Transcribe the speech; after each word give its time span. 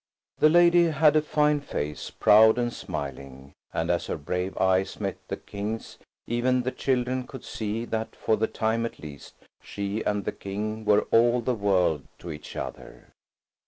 The 0.39 0.49
lady 0.49 0.85
had 0.85 1.15
a 1.15 1.21
fine 1.21 1.59
face–proud 1.61 2.57
and 2.57 2.73
smiling–and 2.73 3.91
as 3.91 4.07
her 4.07 4.17
brave 4.17 4.57
eyes 4.57 4.99
met 4.99 5.17
the 5.27 5.37
King's 5.37 5.99
even 6.25 6.63
the 6.63 6.71
children 6.71 7.27
could 7.27 7.43
see 7.43 7.85
that 7.85 8.15
for 8.15 8.35
the 8.35 8.47
time 8.47 8.83
at 8.87 8.97
least, 8.97 9.35
she 9.61 10.01
and 10.03 10.25
the 10.25 10.31
King 10.31 10.85
were 10.85 11.03
all 11.11 11.39
the 11.39 11.53
world 11.53 12.07
to 12.17 12.31
each 12.31 12.55
other. 12.55 13.09